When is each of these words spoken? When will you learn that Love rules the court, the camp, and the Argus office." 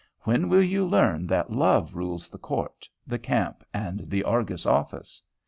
When 0.21 0.49
will 0.49 0.63
you 0.63 0.83
learn 0.87 1.27
that 1.27 1.51
Love 1.51 1.93
rules 1.95 2.27
the 2.27 2.39
court, 2.39 2.89
the 3.05 3.19
camp, 3.19 3.63
and 3.71 4.09
the 4.09 4.23
Argus 4.23 4.65
office." 4.65 5.21